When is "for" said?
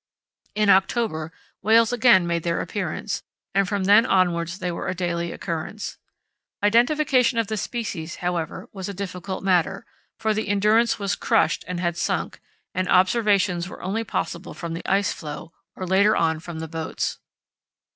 10.17-10.33